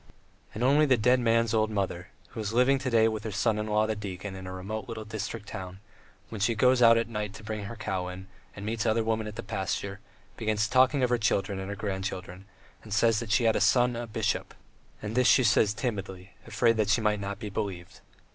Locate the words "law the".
3.67-3.95